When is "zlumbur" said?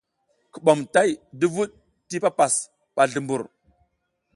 3.11-3.41